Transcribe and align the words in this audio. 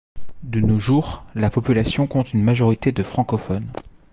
De 0.41 0.59
nos 0.61 0.79
jours, 0.79 1.23
la 1.35 1.51
population 1.51 2.07
compte 2.07 2.33
une 2.33 2.41
majorité 2.41 2.91
de 2.91 3.03
francophones. 3.03 3.71